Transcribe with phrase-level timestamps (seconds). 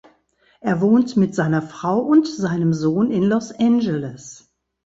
[0.61, 4.49] Er wohnt mit seiner Frau und seinem Sohn in Los Angeles.